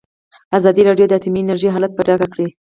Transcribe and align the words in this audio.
ازادي 0.57 0.81
راډیو 0.89 1.05
د 1.07 1.11
اټومي 1.17 1.39
انرژي 1.43 1.69
حالت 1.73 1.91
په 1.95 2.01
ډاګه 2.07 2.27
کړی. 2.33 2.47